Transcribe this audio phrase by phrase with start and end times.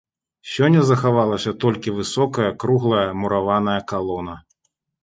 [0.53, 4.43] Сёння захавалася толькі высокая круглая мураваная калона.